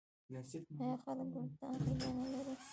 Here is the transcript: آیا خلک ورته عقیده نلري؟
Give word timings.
آیا 0.79 0.91
خلک 1.03 1.33
ورته 1.35 1.65
عقیده 1.71 2.09
نلري؟ 2.17 2.55